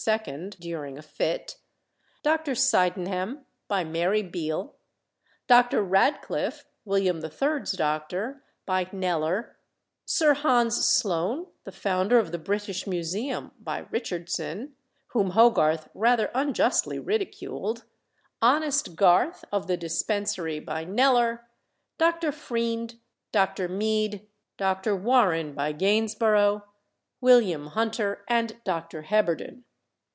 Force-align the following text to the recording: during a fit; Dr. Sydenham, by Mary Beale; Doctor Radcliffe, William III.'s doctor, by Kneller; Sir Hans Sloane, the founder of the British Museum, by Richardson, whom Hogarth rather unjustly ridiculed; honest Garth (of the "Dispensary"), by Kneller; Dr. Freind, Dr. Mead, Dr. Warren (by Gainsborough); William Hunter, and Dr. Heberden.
during 0.59 0.97
a 0.97 1.01
fit; 1.03 1.57
Dr. 2.23 2.55
Sydenham, 2.55 3.45
by 3.67 3.83
Mary 3.83 4.23
Beale; 4.23 4.73
Doctor 5.45 5.83
Radcliffe, 5.83 6.65
William 6.85 7.23
III.'s 7.23 7.73
doctor, 7.73 8.41
by 8.65 8.89
Kneller; 8.91 9.57
Sir 10.03 10.33
Hans 10.33 10.87
Sloane, 10.89 11.45
the 11.65 11.71
founder 11.71 12.17
of 12.17 12.31
the 12.31 12.39
British 12.39 12.87
Museum, 12.87 13.51
by 13.59 13.85
Richardson, 13.91 14.75
whom 15.09 15.29
Hogarth 15.31 15.87
rather 15.93 16.31
unjustly 16.33 16.97
ridiculed; 16.97 17.83
honest 18.41 18.95
Garth 18.95 19.45
(of 19.51 19.67
the 19.67 19.77
"Dispensary"), 19.77 20.59
by 20.59 20.83
Kneller; 20.83 21.47
Dr. 21.99 22.31
Freind, 22.31 22.95
Dr. 23.31 23.67
Mead, 23.67 24.27
Dr. 24.57 24.95
Warren 24.95 25.53
(by 25.53 25.71
Gainsborough); 25.73 26.63
William 27.21 27.67
Hunter, 27.67 28.25
and 28.27 28.59
Dr. 28.63 29.03
Heberden. 29.03 29.63